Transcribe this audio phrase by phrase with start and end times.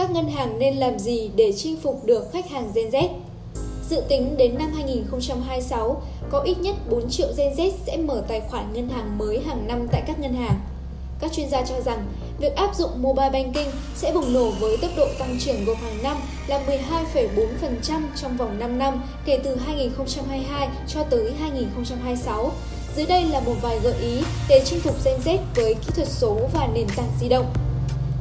[0.00, 3.08] các ngân hàng nên làm gì để chinh phục được khách hàng Gen Z?
[3.90, 8.40] Dự tính đến năm 2026, có ít nhất 4 triệu Gen Z sẽ mở tài
[8.40, 10.60] khoản ngân hàng mới hàng năm tại các ngân hàng.
[11.20, 12.06] Các chuyên gia cho rằng,
[12.38, 16.02] việc áp dụng mobile banking sẽ bùng nổ với tốc độ tăng trưởng gộp hàng
[16.02, 22.52] năm là 12,4% trong vòng 5 năm kể từ 2022 cho tới 2026.
[22.96, 26.08] Dưới đây là một vài gợi ý để chinh phục Gen Z với kỹ thuật
[26.08, 27.46] số và nền tảng di động.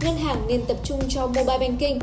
[0.01, 1.99] Ngân hàng nên tập trung cho mobile banking.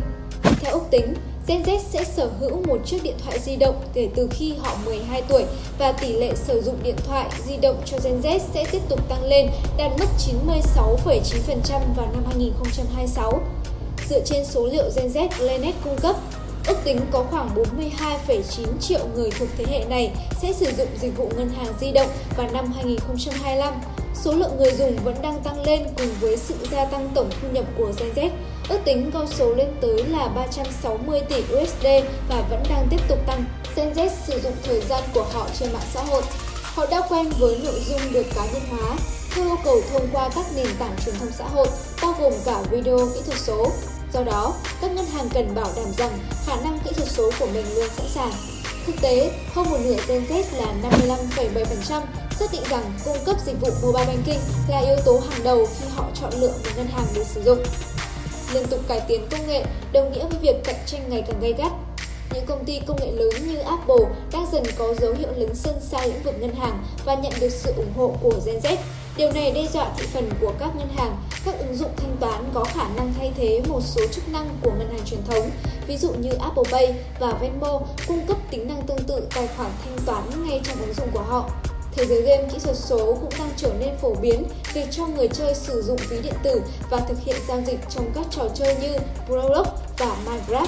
[0.60, 1.14] Theo ước tính,
[1.46, 4.76] Gen Z sẽ sở hữu một chiếc điện thoại di động kể từ khi họ
[4.84, 5.44] 12 tuổi
[5.78, 9.08] và tỷ lệ sử dụng điện thoại di động cho Gen Z sẽ tiếp tục
[9.08, 9.46] tăng lên,
[9.78, 10.06] đạt mức
[10.76, 13.40] 96,9% vào năm 2026.
[14.08, 16.16] Dựa trên số liệu Gen Z Planet cung cấp,
[16.66, 20.10] ước tính có khoảng 42,9 triệu người thuộc thế hệ này
[20.42, 23.74] sẽ sử dụng dịch vụ ngân hàng di động vào năm 2025.
[24.22, 27.48] Số lượng người dùng vẫn đang tăng lên cùng với sự gia tăng tổng thu
[27.52, 28.30] nhập của Gen Z.
[28.68, 31.86] Ước tính con số lên tới là 360 tỷ USD
[32.28, 33.44] và vẫn đang tiếp tục tăng.
[33.76, 36.22] Gen Z sử dụng thời gian của họ trên mạng xã hội.
[36.62, 38.96] Họ đã quen với nội dung được cá nhân hóa,
[39.34, 41.68] theo yêu cầu thông qua các nền tảng truyền thông xã hội,
[42.02, 43.70] bao gồm cả video kỹ thuật số.
[44.12, 47.46] Do đó, các ngân hàng cần bảo đảm rằng khả năng kỹ thuật số của
[47.46, 48.32] mình luôn sẵn sàng.
[48.86, 50.90] Thực tế, hơn một nửa Gen Z là
[51.86, 52.02] 55,7%
[52.38, 55.86] xác định rằng cung cấp dịch vụ mobile banking là yếu tố hàng đầu khi
[55.94, 57.58] họ chọn lựa một ngân hàng để sử dụng.
[58.52, 61.52] Liên tục cải tiến công nghệ đồng nghĩa với việc cạnh tranh ngày càng gay
[61.58, 61.72] gắt.
[62.34, 65.74] Những công ty công nghệ lớn như Apple đang dần có dấu hiệu lấn sân
[65.80, 68.76] xa lĩnh vực ngân hàng và nhận được sự ủng hộ của Gen Z.
[69.16, 72.50] Điều này đe dọa thị phần của các ngân hàng, các ứng dụng thanh toán
[72.54, 75.50] có khả năng thay thế một số chức năng của ngân hàng truyền thống,
[75.86, 79.70] ví dụ như Apple Pay và Venmo cung cấp tính năng tương tự tài khoản
[79.84, 81.50] thanh toán ngay trong ứng dụng của họ.
[81.96, 84.44] Thế giới game kỹ thuật số cũng đang trở nên phổ biến
[84.74, 88.12] việc cho người chơi sử dụng ví điện tử và thực hiện giao dịch trong
[88.14, 88.96] các trò chơi như
[89.28, 89.66] Roblox
[89.98, 90.66] và Minecraft.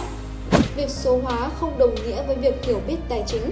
[0.77, 3.51] Việc số hóa không đồng nghĩa với việc hiểu biết tài chính.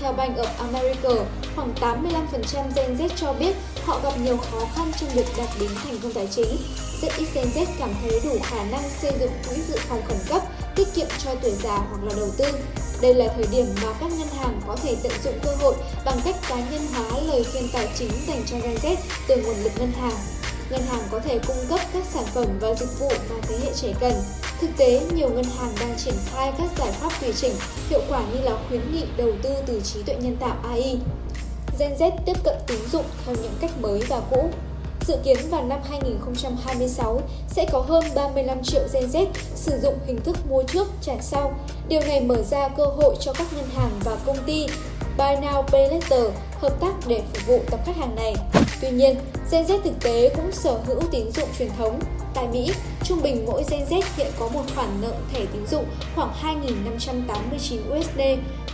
[0.00, 1.24] Theo Bank of America,
[1.56, 2.04] khoảng 85%
[2.76, 6.12] Gen Z cho biết họ gặp nhiều khó khăn trong việc đạt đến thành công
[6.12, 6.56] tài chính.
[7.02, 10.18] Rất ít Gen Z cảm thấy đủ khả năng xây dựng quỹ dự phòng khẩn
[10.28, 10.42] cấp,
[10.76, 12.44] tiết kiệm cho tuổi già hoặc là đầu tư.
[13.02, 16.20] Đây là thời điểm mà các ngân hàng có thể tận dụng cơ hội bằng
[16.24, 18.96] cách cá nhân hóa lời khuyên tài chính dành cho Gen Z
[19.28, 20.16] từ nguồn lực ngân hàng.
[20.70, 23.70] Ngân hàng có thể cung cấp các sản phẩm và dịch vụ mà thế hệ
[23.74, 24.12] trẻ cần.
[24.60, 27.54] Thực tế, nhiều ngân hàng đang triển khai các giải pháp tùy chỉnh
[27.90, 30.98] hiệu quả như là khuyến nghị đầu tư từ trí tuệ nhân tạo AI.
[31.78, 34.50] Gen Z tiếp cận tín dụng theo những cách mới và cũ.
[35.08, 40.20] Dự kiến vào năm 2026 sẽ có hơn 35 triệu Gen Z sử dụng hình
[40.24, 41.52] thức mua trước, trả sau.
[41.88, 44.66] Điều này mở ra cơ hội cho các ngân hàng và công ty
[45.18, 46.30] Buy Now Pay Later
[46.60, 48.34] hợp tác để phục vụ tập khách hàng này.
[48.80, 49.16] Tuy nhiên,
[49.50, 52.00] Gen Z thực tế cũng sở hữu tín dụng truyền thống.
[52.34, 52.70] Tại Mỹ,
[53.04, 55.84] trung bình mỗi Gen Z hiện có một khoản nợ thẻ tín dụng
[56.14, 58.20] khoảng 2.589 USD.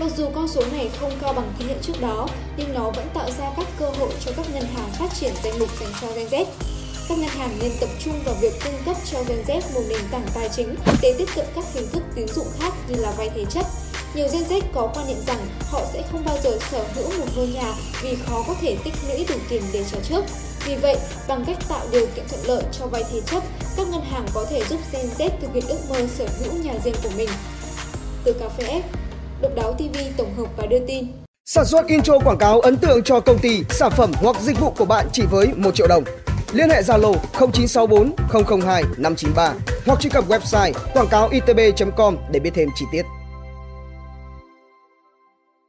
[0.01, 3.07] Mặc dù con số này không cao bằng thế hệ trước đó, nhưng nó vẫn
[3.15, 6.09] tạo ra các cơ hội cho các ngân hàng phát triển danh mục dành cho
[6.17, 6.45] Gen Z.
[7.09, 10.01] Các ngân hàng nên tập trung vào việc cung cấp cho Gen Z một nền
[10.11, 13.31] tảng tài chính để tiếp cận các hình thức tín dụng khác như là vay
[13.35, 13.67] thế chấp,
[14.15, 15.39] nhiều Gen Z có quan niệm rằng
[15.71, 18.95] họ sẽ không bao giờ sở hữu một ngôi nhà vì khó có thể tích
[19.09, 20.25] lũy đủ tiền để trả trước.
[20.67, 20.97] Vì vậy,
[21.29, 23.43] bằng cách tạo điều kiện thuận lợi cho vay thế chấp,
[23.77, 26.73] các ngân hàng có thể giúp Gen Z thực hiện ước mơ sở hữu nhà
[26.85, 27.29] riêng của mình.
[28.25, 28.81] Từ Cà phê F,
[29.43, 31.07] Độc đáo TV tổng hợp và đưa tin.
[31.47, 34.71] Sản xuất intro quảng cáo ấn tượng cho công ty, sản phẩm hoặc dịch vụ
[34.71, 36.05] của bạn chỉ với 1 triệu đồng.
[36.53, 37.15] Liên hệ Zalo
[37.53, 38.13] 0964
[38.63, 39.55] 002 593
[39.87, 43.03] hoặc truy cập website quảng cáo itb.com để biết thêm chi tiết.